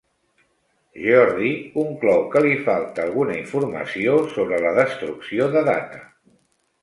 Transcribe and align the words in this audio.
Geordi 1.01 1.49
conclou 1.75 2.23
que 2.35 2.41
li 2.45 2.55
faltar 2.69 3.05
alguna 3.09 3.37
informació 3.41 4.15
sobre 4.33 4.61
la 4.65 4.71
destrucció 4.79 5.51
de 5.57 5.63
Data. 5.69 6.01